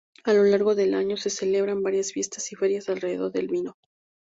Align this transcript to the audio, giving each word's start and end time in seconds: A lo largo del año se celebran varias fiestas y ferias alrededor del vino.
A 0.23 0.33
lo 0.33 0.43
largo 0.45 0.73
del 0.73 0.95
año 0.95 1.15
se 1.15 1.29
celebran 1.29 1.83
varias 1.83 2.11
fiestas 2.11 2.51
y 2.51 2.55
ferias 2.55 2.89
alrededor 2.89 3.31
del 3.31 3.49
vino. 3.49 3.77